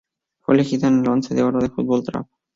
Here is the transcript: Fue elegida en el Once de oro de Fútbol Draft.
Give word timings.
Fue 0.39 0.55
elegida 0.55 0.87
en 0.87 1.01
el 1.03 1.07
Once 1.09 1.35
de 1.35 1.43
oro 1.43 1.59
de 1.59 1.69
Fútbol 1.69 2.03
Draft. 2.03 2.31